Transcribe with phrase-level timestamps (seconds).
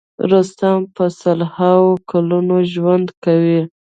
[0.31, 3.61] رستم په سل هاوو کلونه ژوند کوي.